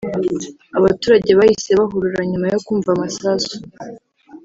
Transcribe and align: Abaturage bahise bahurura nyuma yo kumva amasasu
Abaturage 0.77 1.31
bahise 1.39 1.71
bahurura 1.79 2.21
nyuma 2.31 2.47
yo 2.53 2.59
kumva 2.65 2.89
amasasu 2.95 3.55